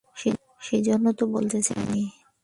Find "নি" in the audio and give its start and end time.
1.91-2.01